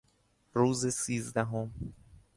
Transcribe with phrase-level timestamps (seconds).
[0.53, 1.73] روز سیزدهم